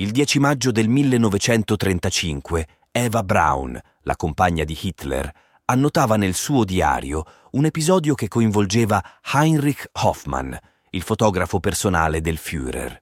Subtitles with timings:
[0.00, 5.30] Il 10 maggio del 1935 Eva Braun, la compagna di Hitler,
[5.66, 10.54] annotava nel suo diario un episodio che coinvolgeva Heinrich Hoffmann,
[10.92, 12.98] il fotografo personale del Führer.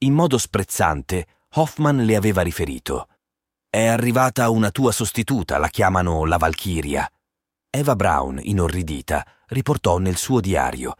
[0.00, 3.08] In modo sprezzante, Hoffmann le aveva riferito
[3.70, 7.10] È arrivata una tua sostituta, la chiamano la Valchiria.
[7.70, 10.94] Eva Braun, inorridita, riportò nel suo diario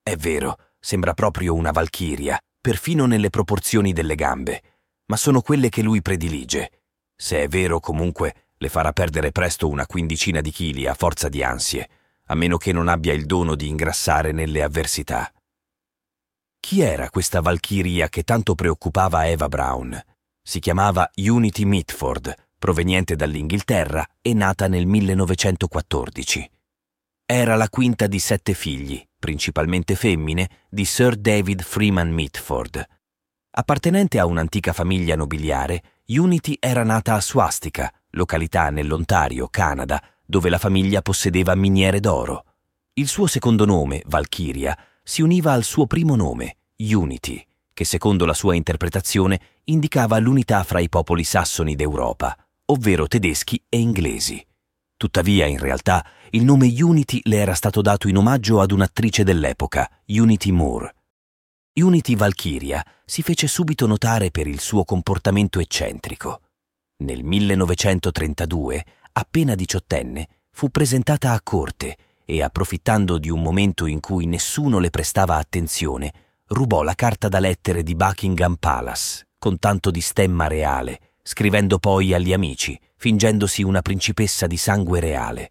[0.00, 4.62] È vero, sembra proprio una Valchiria perfino nelle proporzioni delle gambe,
[5.08, 6.82] ma sono quelle che lui predilige.
[7.14, 11.42] Se è vero, comunque, le farà perdere presto una quindicina di chili a forza di
[11.42, 11.88] ansie,
[12.26, 15.32] a meno che non abbia il dono di ingrassare nelle avversità.
[16.60, 19.98] Chi era questa valchiria che tanto preoccupava Eva Brown?
[20.42, 26.50] Si chiamava Unity Mitford, proveniente dall'Inghilterra e nata nel 1914.
[27.24, 32.86] Era la quinta di sette figli, principalmente femmine, di Sir David Freeman Mitford.
[33.58, 40.58] Appartenente a un'antica famiglia nobiliare, Unity era nata a Swastika, località nell'Ontario, Canada, dove la
[40.58, 42.44] famiglia possedeva miniere d'oro.
[42.92, 48.32] Il suo secondo nome, Valkyria, si univa al suo primo nome, Unity, che secondo la
[48.32, 54.40] sua interpretazione indicava l'unità fra i popoli sassoni d'Europa, ovvero tedeschi e inglesi.
[54.96, 59.90] Tuttavia, in realtà, il nome Unity le era stato dato in omaggio ad un'attrice dell'epoca,
[60.06, 60.92] Unity Moore.
[61.80, 66.40] Unity Valkyria si fece subito notare per il suo comportamento eccentrico.
[67.04, 74.26] Nel 1932, appena diciottenne, fu presentata a corte e, approfittando di un momento in cui
[74.26, 76.12] nessuno le prestava attenzione,
[76.48, 82.12] rubò la carta da lettere di Buckingham Palace con tanto di stemma reale, scrivendo poi
[82.12, 85.50] agli amici, fingendosi una principessa di sangue reale.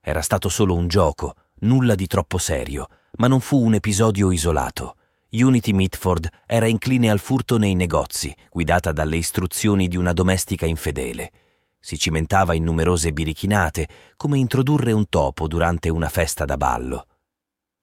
[0.00, 2.88] Era stato solo un gioco, nulla di troppo serio,
[3.18, 4.95] ma non fu un episodio isolato.
[5.30, 11.32] Unity Mitford era incline al furto nei negozi, guidata dalle istruzioni di una domestica infedele.
[11.80, 17.06] Si cimentava in numerose birichinate, come introdurre un topo durante una festa da ballo.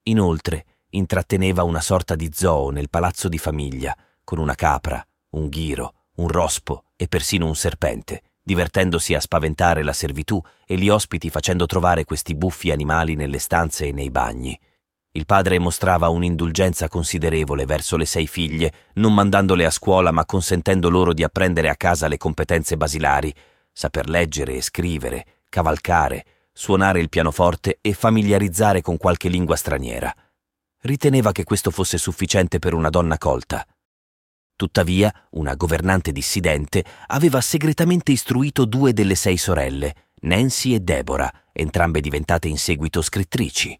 [0.04, 5.94] Inoltre, intratteneva una sorta di zoo nel palazzo di famiglia, con una capra, un ghiro,
[6.16, 11.66] un rospo e persino un serpente, divertendosi a spaventare la servitù e gli ospiti facendo
[11.66, 14.58] trovare questi buffi animali nelle stanze e nei bagni.
[15.16, 20.90] Il padre mostrava un'indulgenza considerevole verso le sei figlie, non mandandole a scuola ma consentendo
[20.90, 23.32] loro di apprendere a casa le competenze basilari,
[23.72, 30.12] saper leggere e scrivere, cavalcare, suonare il pianoforte e familiarizzare con qualche lingua straniera.
[30.80, 33.64] Riteneva che questo fosse sufficiente per una donna colta.
[34.56, 42.00] Tuttavia, una governante dissidente aveva segretamente istruito due delle sei sorelle, Nancy e Deborah, entrambe
[42.00, 43.78] diventate in seguito scrittrici.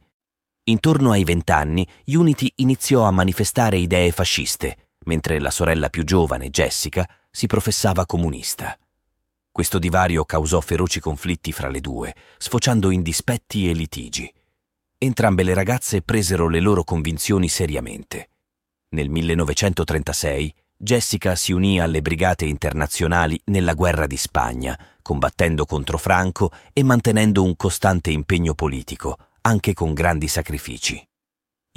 [0.66, 7.06] Intorno ai vent'anni, Unity iniziò a manifestare idee fasciste, mentre la sorella più giovane, Jessica,
[7.30, 8.78] si professava comunista.
[9.50, 14.32] Questo divario causò feroci conflitti fra le due, sfociando in dispetti e litigi.
[14.96, 18.30] Entrambe le ragazze presero le loro convinzioni seriamente.
[18.94, 26.50] Nel 1936 Jessica si unì alle brigate internazionali nella guerra di Spagna, combattendo contro Franco
[26.72, 31.02] e mantenendo un costante impegno politico, anche con grandi sacrifici.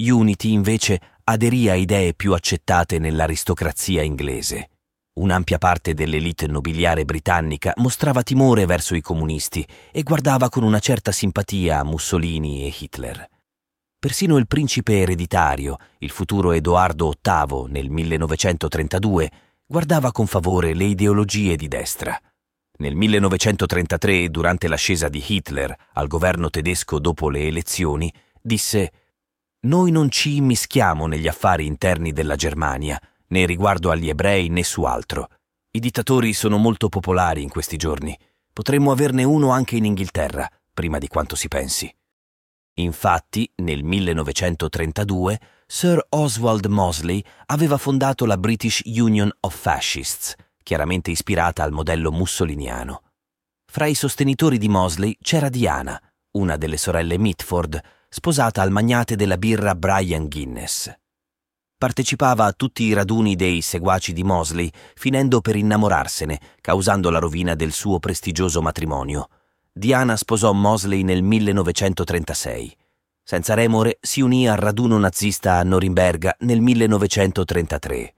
[0.00, 4.70] Unity invece aderì a idee più accettate nell'aristocrazia inglese.
[5.18, 11.12] Un'ampia parte dell'elite nobiliare britannica mostrava timore verso i comunisti e guardava con una certa
[11.12, 13.28] simpatia a Mussolini e Hitler.
[13.98, 19.30] Persino il principe ereditario, il futuro Edoardo VIII nel 1932,
[19.66, 22.18] guardava con favore le ideologie di destra.
[22.80, 28.92] Nel 1933, durante l'ascesa di Hitler al governo tedesco dopo le elezioni, disse
[29.62, 34.84] Noi non ci immischiamo negli affari interni della Germania, né riguardo agli ebrei né su
[34.84, 35.28] altro.
[35.72, 38.16] I dittatori sono molto popolari in questi giorni.
[38.52, 41.92] Potremmo averne uno anche in Inghilterra, prima di quanto si pensi.
[42.74, 50.36] Infatti, nel 1932, Sir Oswald Mosley aveva fondato la British Union of Fascists,
[50.68, 53.00] chiaramente ispirata al modello mussoliniano.
[53.72, 55.98] Fra i sostenitori di Mosley c'era Diana,
[56.32, 60.94] una delle sorelle Mitford, sposata al magnate della birra Brian Guinness.
[61.74, 67.54] Partecipava a tutti i raduni dei seguaci di Mosley, finendo per innamorarsene, causando la rovina
[67.54, 69.30] del suo prestigioso matrimonio.
[69.72, 72.76] Diana sposò Mosley nel 1936.
[73.22, 78.12] Senza remore si unì al raduno nazista a Norimberga nel 1933.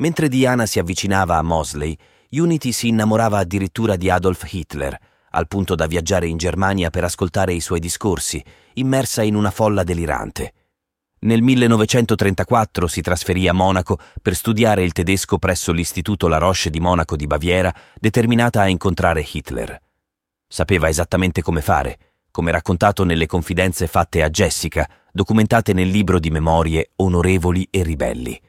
[0.00, 1.96] Mentre Diana si avvicinava a Mosley,
[2.30, 4.96] Unity si innamorava addirittura di Adolf Hitler,
[5.30, 8.42] al punto da viaggiare in Germania per ascoltare i suoi discorsi,
[8.74, 10.52] immersa in una folla delirante.
[11.20, 16.78] Nel 1934 si trasferì a Monaco per studiare il tedesco presso l'Istituto La Roche di
[16.78, 19.80] Monaco di Baviera, determinata a incontrare Hitler.
[20.46, 21.98] Sapeva esattamente come fare,
[22.30, 28.40] come raccontato nelle confidenze fatte a Jessica, documentate nel libro di memorie Onorevoli e ribelli.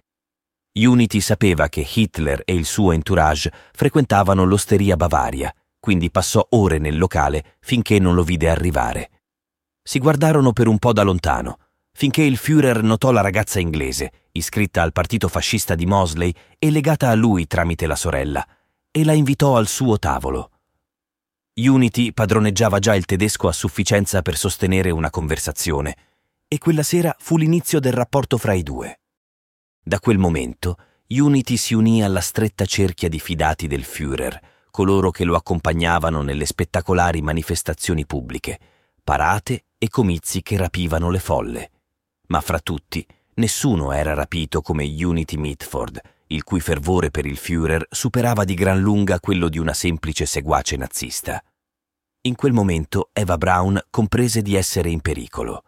[0.86, 6.98] Unity sapeva che Hitler e il suo entourage frequentavano l'osteria Bavaria, quindi passò ore nel
[6.98, 9.10] locale finché non lo vide arrivare.
[9.81, 11.58] Si guardarono per un po' da lontano,
[11.92, 17.10] finché il Führer notò la ragazza inglese, iscritta al partito fascista di Mosley e legata
[17.10, 18.46] a lui tramite la sorella,
[18.92, 20.52] e la invitò al suo tavolo.
[21.56, 25.96] Unity padroneggiava già il tedesco a sufficienza per sostenere una conversazione,
[26.48, 28.99] e quella sera fu l'inizio del rapporto fra i due.
[29.90, 30.78] Da quel momento
[31.08, 34.40] Unity si unì alla stretta cerchia di fidati del Führer,
[34.70, 38.60] coloro che lo accompagnavano nelle spettacolari manifestazioni pubbliche,
[39.04, 41.72] parate e comizi che rapivano le folle.
[42.28, 43.04] Ma fra tutti,
[43.38, 48.80] nessuno era rapito come Unity Mitford, il cui fervore per il Führer superava di gran
[48.80, 51.44] lunga quello di una semplice seguace nazista.
[52.28, 55.64] In quel momento Eva Brown comprese di essere in pericolo.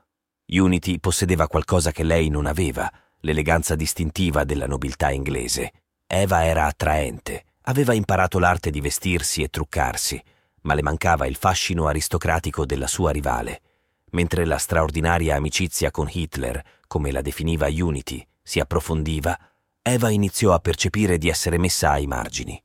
[0.46, 2.88] Unity possedeva qualcosa che lei non aveva,
[3.22, 5.72] l'eleganza distintiva della nobiltà inglese.
[6.06, 10.22] Eva era attraente, aveva imparato l'arte di vestirsi e truccarsi,
[10.62, 13.62] ma le mancava il fascino aristocratico della sua rivale,
[14.12, 19.38] mentre la straordinaria amicizia con Hitler, come la definiva Unity, si approfondiva,
[19.82, 22.62] Eva iniziò a percepire di essere messa ai margini.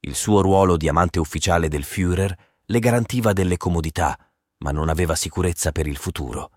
[0.00, 2.34] Il suo ruolo di amante ufficiale del Führer
[2.66, 4.18] le garantiva delle comodità,
[4.58, 6.50] ma non aveva sicurezza per il futuro.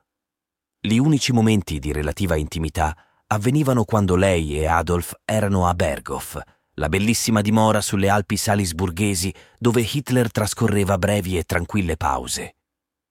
[0.79, 2.95] Gli unici momenti di relativa intimità
[3.31, 6.39] avvenivano quando lei e Adolf erano a Berghof,
[6.73, 12.55] la bellissima dimora sulle Alpi salisburghesi dove Hitler trascorreva brevi e tranquille pause.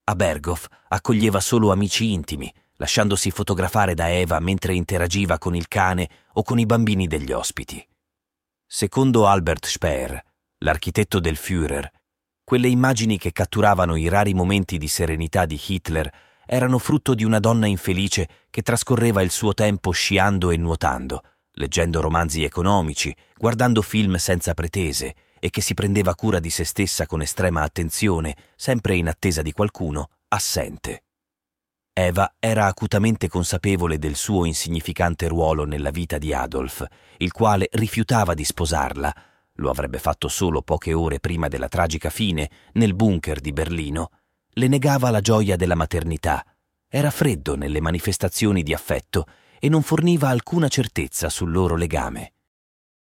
[0.04, 6.08] A Berghof accoglieva solo amici intimi, lasciandosi fotografare da Eva mentre interagiva con il cane
[6.32, 7.86] o con i bambini degli ospiti.
[8.66, 10.20] Secondo Albert Speer,
[10.58, 11.88] l'architetto del Führer,
[12.42, 16.10] quelle immagini che catturavano i rari momenti di serenità di Hitler
[16.50, 21.22] erano frutto di una donna infelice che trascorreva il suo tempo sciando e nuotando,
[21.52, 27.04] leggendo romanzi economici, guardando film senza pretese e che si prendeva cura di se stessa
[27.04, 31.02] con estrema attenzione, sempre in attesa di qualcuno, assente.
[31.92, 36.82] Eva era acutamente consapevole del suo insignificante ruolo nella vita di Adolf,
[37.18, 39.14] il quale rifiutava di sposarla,
[39.60, 44.10] lo avrebbe fatto solo poche ore prima della tragica fine, nel bunker di Berlino,
[44.58, 46.44] le negava la gioia della maternità,
[46.88, 49.26] era freddo nelle manifestazioni di affetto
[49.60, 52.32] e non forniva alcuna certezza sul loro legame.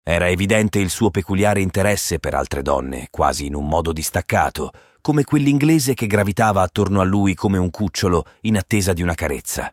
[0.03, 5.25] Era evidente il suo peculiare interesse per altre donne, quasi in un modo distaccato, come
[5.25, 9.73] quell'inglese che gravitava attorno a lui come un cucciolo in attesa di una carezza.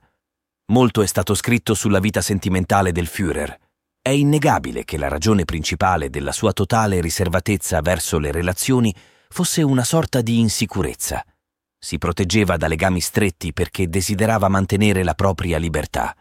[0.67, 3.53] Molto è stato scritto sulla vita sentimentale del Führer,
[4.01, 8.93] è innegabile che la ragione principale della sua totale riservatezza verso le relazioni
[9.27, 11.25] fosse una sorta di insicurezza.
[11.85, 16.15] Si proteggeva da legami stretti perché desiderava mantenere la propria libertà.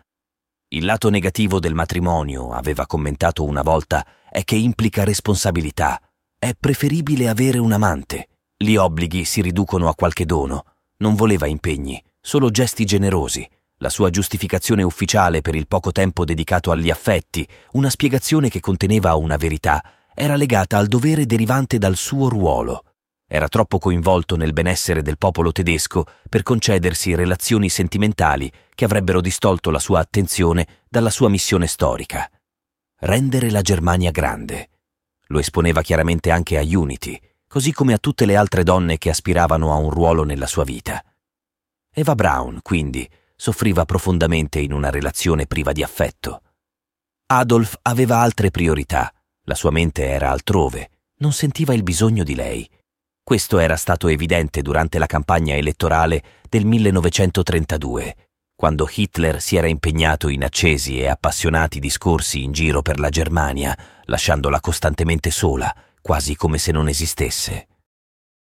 [0.68, 5.98] Il lato negativo del matrimonio, aveva commentato una volta, è che implica responsabilità.
[6.38, 8.28] È preferibile avere un amante.
[8.54, 10.66] Gli obblighi si riducono a qualche dono.
[10.98, 16.72] Non voleva impegni, solo gesti generosi la sua giustificazione ufficiale per il poco tempo dedicato
[16.72, 19.82] agli affetti, una spiegazione che conteneva una verità,
[20.14, 22.84] era legata al dovere derivante dal suo ruolo.
[23.26, 29.70] Era troppo coinvolto nel benessere del popolo tedesco per concedersi relazioni sentimentali che avrebbero distolto
[29.70, 32.30] la sua attenzione dalla sua missione storica.
[33.00, 34.68] Rendere la Germania grande.
[35.28, 39.72] Lo esponeva chiaramente anche a Unity, così come a tutte le altre donne che aspiravano
[39.72, 41.02] a un ruolo nella sua vita.
[41.92, 46.42] Eva Brown, quindi, soffriva profondamente in una relazione priva di affetto.
[47.26, 49.12] Adolf aveva altre priorità,
[49.44, 52.68] la sua mente era altrove, non sentiva il bisogno di lei.
[53.24, 58.16] Questo era stato evidente durante la campagna elettorale del 1932,
[58.54, 63.74] quando Hitler si era impegnato in accesi e appassionati discorsi in giro per la Germania,
[64.04, 67.68] lasciandola costantemente sola, quasi come se non esistesse.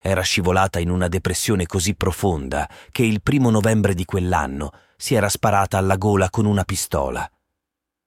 [0.02, 5.30] Era scivolata in una depressione così profonda che il primo novembre di quell'anno si era
[5.30, 7.32] sparata alla gola con una pistola.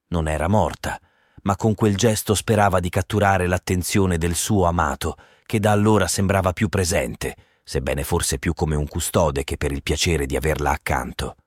[0.09, 0.99] Non era morta,
[1.43, 5.15] ma con quel gesto sperava di catturare l'attenzione del suo amato,
[5.47, 9.81] che da allora sembrava più presente, sebbene forse più come un custode che per il
[9.81, 11.37] piacere di averla accanto.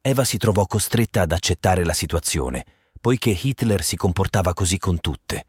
[0.00, 2.64] Eva si trovò costretta ad accettare la situazione,
[3.00, 5.46] poiché Hitler si comportava così con tutte.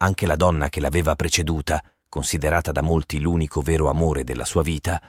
[0.00, 5.00] Anche la donna che l'aveva preceduta, considerata da molti l'unico vero amore della sua vita,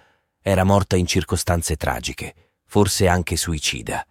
[0.41, 4.05] era morta in circostanze tragiche, forse anche suicida.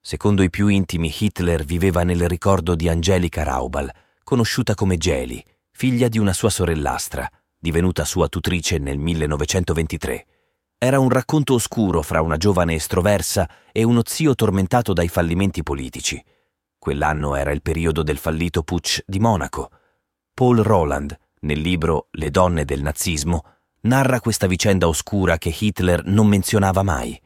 [0.00, 3.88] Secondo i più intimi, Hitler viveva nel ricordo di Angelica Raubal,
[4.24, 5.44] conosciuta come Geli,
[5.80, 7.26] figlia di una sua sorellastra,
[7.58, 10.26] divenuta sua tutrice nel 1923.
[10.76, 16.22] Era un racconto oscuro fra una giovane estroversa e uno zio tormentato dai fallimenti politici.
[16.78, 19.70] Quell'anno era il periodo del fallito putsch di Monaco.
[20.34, 23.44] Paul Roland, nel libro Le donne del nazismo,
[23.84, 27.18] narra questa vicenda oscura che Hitler non menzionava mai.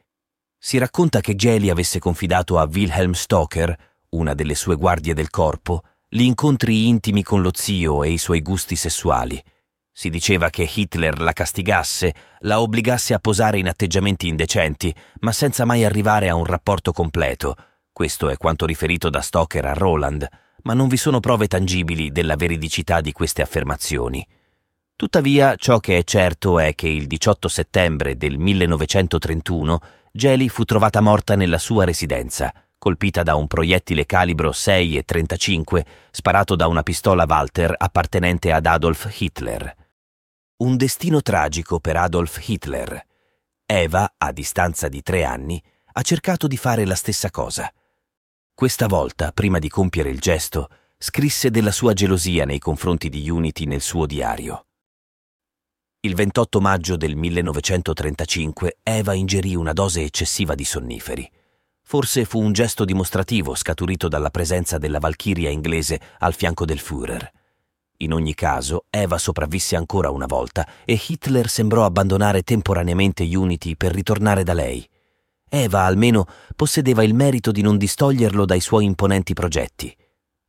[0.57, 3.77] Si racconta che Geli avesse confidato a Wilhelm Stoker,
[4.11, 5.83] una delle sue guardie del corpo,
[6.17, 9.43] gli incontri intimi con lo zio e i suoi gusti sessuali.
[9.91, 15.65] Si diceva che Hitler la castigasse, la obbligasse a posare in atteggiamenti indecenti, ma senza
[15.65, 17.57] mai arrivare a un rapporto completo.
[17.91, 20.25] Questo è quanto riferito da Stoker a Roland,
[20.63, 24.25] ma non vi sono prove tangibili della veridicità di queste affermazioni.
[24.95, 29.81] Tuttavia, ciò che è certo è che il 18 settembre del 1931
[30.13, 32.55] Geli fu trovata morta nella sua residenza,
[32.85, 39.75] colpita da un proiettile calibro 6,35 sparato da una pistola Walter appartenente ad Adolf Hitler.
[40.59, 43.07] Un destino tragico per Adolf Hitler.
[43.65, 45.63] Eva, a distanza di tre anni,
[45.95, 47.73] ha cercato di fare la stessa cosa.
[48.53, 53.65] Questa volta, prima di compiere il gesto, scrisse della sua gelosia nei confronti di Unity
[53.65, 54.67] nel suo diario.
[56.01, 61.31] Il 28 maggio del 1935 Eva ingerì una dose eccessiva di sonniferi.
[61.87, 67.31] Forse fu un gesto dimostrativo scaturito dalla presenza della Valchiria inglese al fianco del Führer.
[67.99, 73.93] In ogni caso, Eva sopravvisse ancora una volta e Hitler sembrò abbandonare temporaneamente Unity per
[73.93, 74.89] ritornare da lei.
[75.49, 76.27] Eva almeno
[76.57, 79.95] possedeva il merito di non distoglierlo dai suoi imponenti progetti.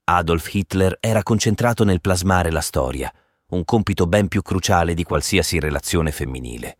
[0.06, 3.14] Adolf Hitler era concentrato nel plasmare la storia,
[3.50, 6.78] un compito ben più cruciale di qualsiasi relazione femminile.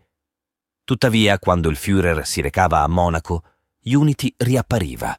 [0.84, 3.44] Tuttavia, quando il Führer si recava a Monaco,
[3.88, 5.16] Unity riappariva.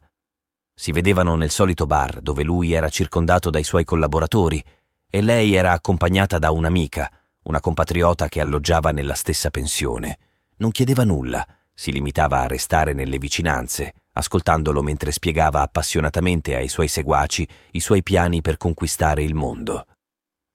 [0.74, 4.60] Si vedevano nel solito bar dove lui era circondato dai suoi collaboratori
[5.08, 7.08] e lei era accompagnata da un'amica,
[7.44, 10.18] una compatriota che alloggiava nella stessa pensione.
[10.56, 16.88] Non chiedeva nulla, si limitava a restare nelle vicinanze, ascoltandolo mentre spiegava appassionatamente ai suoi
[16.88, 19.86] seguaci i suoi piani per conquistare il mondo.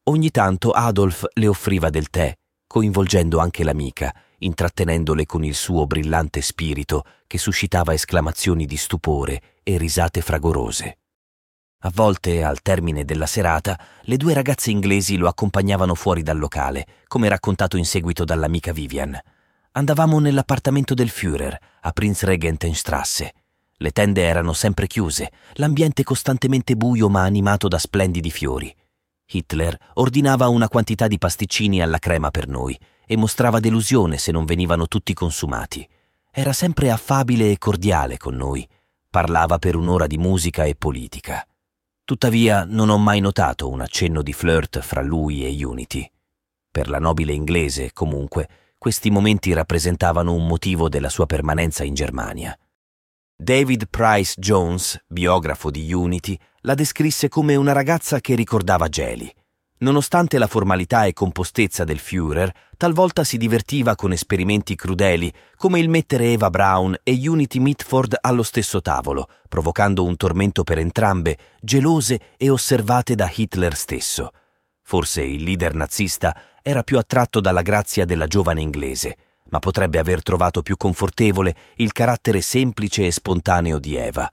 [0.10, 2.38] Ogni tanto Adolf le offriva del tè,
[2.68, 9.78] coinvolgendo anche l'amica, intrattenendole con il suo brillante spirito che suscitava esclamazioni di stupore e
[9.78, 10.98] risate fragorose.
[11.84, 16.86] A volte, al termine della serata, le due ragazze inglesi lo accompagnavano fuori dal locale,
[17.08, 19.18] come raccontato in seguito dall'amica Vivian.
[19.72, 23.34] Andavamo nell'appartamento del Führer, a Prinzregentenstrasse.
[23.78, 28.76] Le tende erano sempre chiuse, l'ambiente costantemente buio ma animato da splendidi fiori.
[29.26, 34.44] Hitler ordinava una quantità di pasticcini alla crema per noi e mostrava delusione se non
[34.44, 35.88] venivano tutti consumati.
[36.34, 38.66] Era sempre affabile e cordiale con noi.
[39.10, 41.46] Parlava per un'ora di musica e politica.
[42.06, 46.10] Tuttavia non ho mai notato un accenno di flirt fra lui e Unity.
[46.72, 48.48] Per la nobile inglese, comunque,
[48.78, 52.58] questi momenti rappresentavano un motivo della sua permanenza in Germania.
[53.36, 59.30] David Price Jones, biografo di Unity, la descrisse come una ragazza che ricordava Geli.
[59.82, 65.90] Nonostante la formalità e compostezza del Führer, talvolta si divertiva con esperimenti crudeli, come il
[65.90, 72.20] mettere Eva Braun e Unity Mitford allo stesso tavolo, provocando un tormento per entrambe, gelose
[72.38, 74.32] e osservate da Hitler stesso.
[74.84, 79.18] Forse il leader nazista era più attratto dalla grazia della giovane inglese,
[79.50, 84.32] ma potrebbe aver trovato più confortevole il carattere semplice e spontaneo di Eva.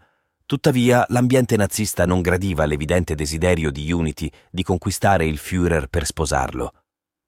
[0.49, 6.73] Tuttavia, l'ambiente nazista non gradiva l'evidente desiderio di Unity di conquistare il Führer per sposarlo.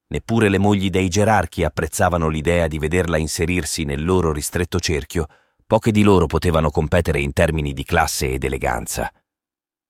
[0.06, 5.26] Neppure le mogli dei gerarchi apprezzavano l'idea di vederla inserirsi nel loro ristretto cerchio,
[5.66, 9.12] poche di loro potevano competere in termini di classe ed eleganza.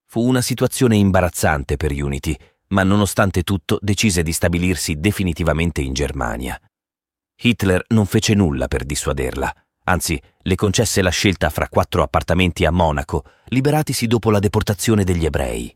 [0.06, 2.36] Fu una situazione imbarazzante per Unity,
[2.70, 6.60] ma nonostante tutto decise di stabilirsi definitivamente in Germania.
[7.40, 9.54] Hitler non fece nulla per dissuaderla,
[9.90, 15.24] anzi le concesse la scelta fra quattro appartamenti a Monaco, liberatisi dopo la deportazione degli
[15.24, 15.74] ebrei.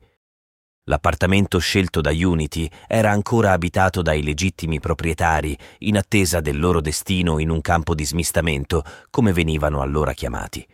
[0.85, 7.39] L'appartamento scelto da Unity era ancora abitato dai legittimi proprietari in attesa del loro destino
[7.39, 10.67] in un campo di smistamento, come venivano allora chiamati.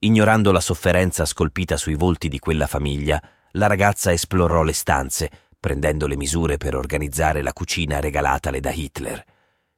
[0.00, 3.20] Ignorando la sofferenza scolpita sui volti di quella famiglia,
[3.52, 9.24] la ragazza esplorò le stanze, prendendo le misure per organizzare la cucina regalatale da Hitler.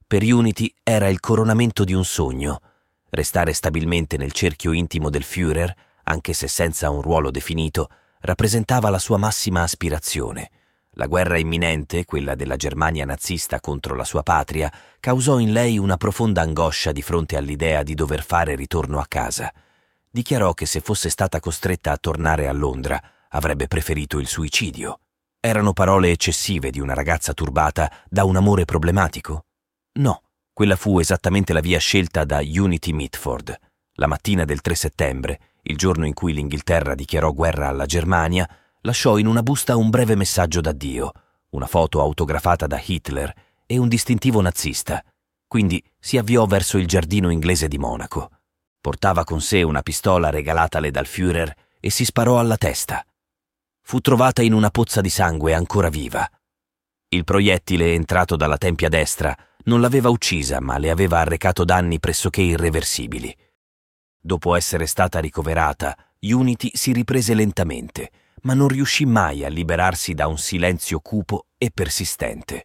[0.04, 2.60] Per Unity era il coronamento di un sogno.
[3.08, 7.88] Restare stabilmente nel cerchio intimo del Führer, anche se senza un ruolo definito,
[8.20, 10.50] rappresentava la sua massima aspirazione.
[10.98, 15.96] La guerra imminente, quella della Germania nazista contro la sua patria, causò in lei una
[15.96, 19.52] profonda angoscia di fronte all'idea di dover fare ritorno a casa.
[20.10, 22.98] dichiarò che se fosse stata costretta a tornare a Londra
[23.28, 25.00] avrebbe preferito il suicidio.
[25.38, 29.44] Erano parole eccessive di una ragazza turbata da un amore problematico?
[29.98, 30.22] No,
[30.56, 33.54] quella fu esattamente la via scelta da Unity Mitford.
[33.96, 38.48] La mattina del 3 settembre, il giorno in cui l'Inghilterra dichiarò guerra alla Germania,
[38.80, 41.12] lasciò in una busta un breve messaggio d'addio,
[41.50, 43.34] una foto autografata da Hitler
[43.66, 45.04] e un distintivo nazista.
[45.46, 48.30] Quindi si avviò verso il giardino inglese di Monaco.
[48.80, 53.04] Portava con sé una pistola regalatale dal Führer e si sparò alla testa.
[53.82, 56.26] Fu trovata in una pozza di sangue ancora viva.
[57.08, 62.40] Il proiettile entrato dalla tempia destra non l'aveva uccisa, ma le aveva arrecato danni pressoché
[62.40, 63.34] irreversibili.
[64.20, 68.10] Dopo essere stata ricoverata, Unity si riprese lentamente,
[68.42, 72.64] ma non riuscì mai a liberarsi da un silenzio cupo e persistente.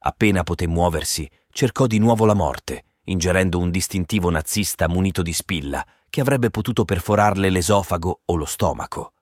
[0.00, 5.86] Appena poté muoversi, cercò di nuovo la morte, ingerendo un distintivo nazista munito di spilla
[6.08, 9.12] che avrebbe potuto perforarle l'esofago o lo stomaco.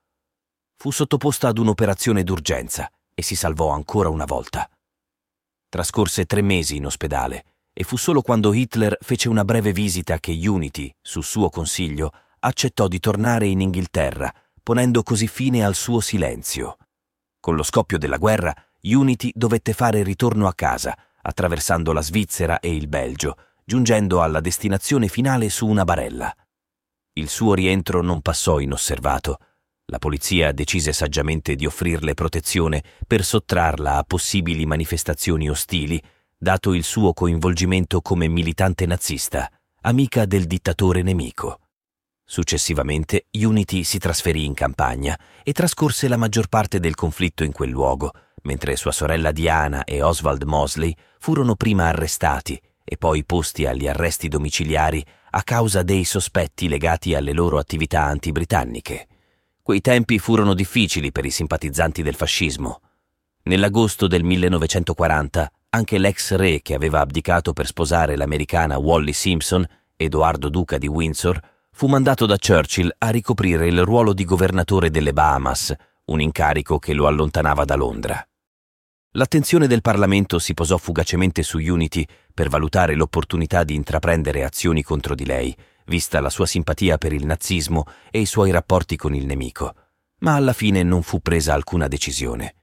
[0.75, 4.69] Fu sottoposta ad un'operazione d'urgenza e si salvò ancora una volta.
[5.69, 10.31] Trascorse tre mesi in ospedale e fu solo quando Hitler fece una breve visita che
[10.31, 14.33] Unity, su suo consiglio, accettò di tornare in Inghilterra,
[14.63, 16.77] ponendo così fine al suo silenzio.
[17.39, 22.75] Con lo scoppio della guerra, Unity dovette fare ritorno a casa, attraversando la Svizzera e
[22.75, 26.35] il Belgio, giungendo alla destinazione finale su una barella.
[27.13, 29.37] Il suo rientro non passò inosservato
[29.89, 36.01] la polizia decise saggiamente di offrirle protezione per sottrarla a possibili manifestazioni ostili,
[36.37, 41.59] dato il suo coinvolgimento come militante nazista, amica del dittatore nemico.
[42.23, 47.71] Successivamente Unity si trasferì in campagna e trascorse la maggior parte del conflitto in quel
[47.71, 48.11] luogo,
[48.43, 54.27] mentre sua sorella Diana e Oswald Mosley furono prima arrestati e poi posti agli arresti
[54.27, 59.07] domiciliari a causa dei sospetti legati alle loro attività antibritanniche.
[59.69, 62.81] Quei tempi furono difficili per i simpatizzanti del fascismo.
[63.43, 69.63] Nell'agosto del 1940 anche l'ex re che aveva abdicato per sposare l'americana Wally Simpson,
[69.95, 71.39] Edoardo Duca di Windsor,
[71.71, 75.71] fu mandato da Churchill a ricoprire il ruolo di governatore delle Bahamas,
[76.05, 78.27] un incarico che lo allontanava da Londra.
[79.11, 82.03] L'attenzione del Parlamento si posò fugacemente su Unity
[82.33, 85.55] per valutare l'opportunità di intraprendere azioni contro di lei,
[85.89, 89.73] vista la sua simpatia per il nazismo e i suoi rapporti con il nemico,
[90.19, 92.55] ma alla fine non fu presa alcuna decisione.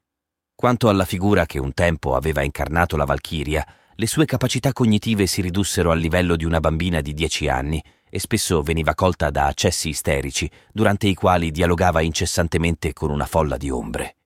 [0.55, 5.43] Quanto alla figura che un tempo aveva incarnato la Valchiria, le sue capacità cognitive si
[5.43, 9.91] ridussero al livello di una bambina di dieci anni e spesso veniva colta da accessi
[9.91, 14.17] isterici, durante i quali dialogava incessantemente con una folla di ombre.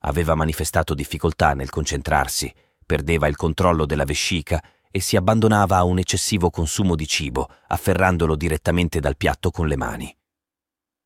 [0.00, 2.52] Aveva manifestato difficoltà nel concentrarsi,
[2.84, 4.62] perdeva il controllo della vescica
[4.96, 9.76] e si abbandonava a un eccessivo consumo di cibo, afferrandolo direttamente dal piatto con le
[9.76, 10.16] mani.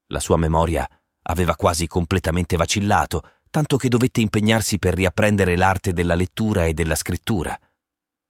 [0.09, 0.87] La sua memoria
[1.23, 6.95] aveva quasi completamente vacillato, tanto che dovette impegnarsi per riapprendere l'arte della lettura e della
[6.95, 7.59] scrittura.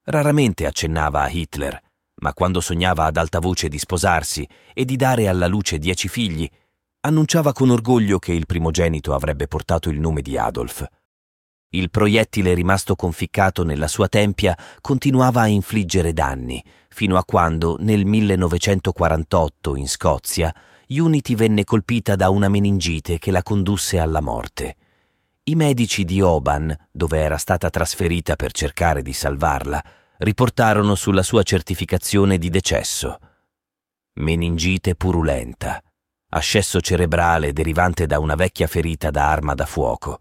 [0.04, 1.82] Raramente accennava a Hitler,
[2.20, 6.48] ma quando sognava ad alta voce di sposarsi e di dare alla luce dieci figli,
[7.00, 10.86] annunciava con orgoglio che il primogenito avrebbe portato il nome di Adolf.
[11.70, 18.06] Il proiettile rimasto conficcato nella sua tempia continuava a infliggere danni, fino a quando, nel
[18.06, 20.54] 1948, in Scozia,
[20.88, 24.76] Unity venne colpita da una meningite che la condusse alla morte.
[25.42, 29.84] I medici di Oban, dove era stata trasferita per cercare di salvarla,
[30.18, 33.18] riportarono sulla sua certificazione di decesso.
[34.14, 35.82] Meningite purulenta,
[36.30, 40.18] ascesso cerebrale derivante da una vecchia ferita da arma da fuoco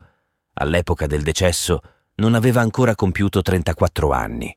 [0.57, 1.81] all'epoca del decesso,
[2.15, 4.55] non aveva ancora compiuto 34 anni.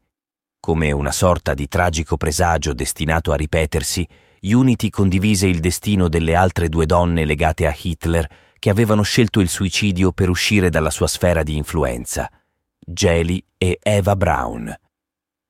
[0.58, 4.06] Come una sorta di tragico presagio destinato a ripetersi,
[4.42, 9.48] Unity condivise il destino delle altre due donne legate a Hitler che avevano scelto il
[9.48, 12.30] suicidio per uscire dalla sua sfera di influenza,
[12.78, 14.74] Jelly e Eva Brown.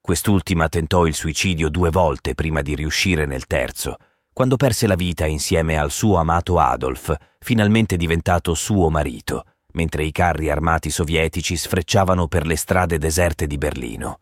[0.01, 3.97] Quest'ultima tentò il suicidio due volte prima di riuscire nel terzo,
[4.33, 10.13] quando perse la vita insieme al suo amato Adolf, finalmente diventato suo marito mentre i
[10.13, 14.21] carri armati sovietici sfrecciavano per le strade deserte di Berlino.